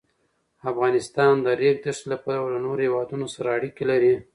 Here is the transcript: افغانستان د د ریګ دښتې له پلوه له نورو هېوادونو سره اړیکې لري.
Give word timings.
افغانستان 0.71 1.33
د 1.41 1.43
د 1.45 1.47
ریګ 1.59 1.77
دښتې 1.85 2.05
له 2.11 2.17
پلوه 2.23 2.47
له 2.53 2.59
نورو 2.65 2.83
هېوادونو 2.87 3.25
سره 3.35 3.47
اړیکې 3.57 3.83
لري. 3.91 4.13